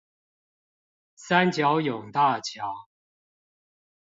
[1.15, 2.73] 三角湧大橋